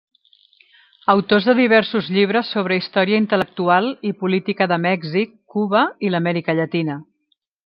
[1.13, 6.99] Autor de diversos llibres sobre història intel·lectual i política de Mèxic, Cuba i l'Amèrica Llatina.